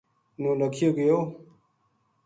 [0.41, 1.17] نو لکھیو گیو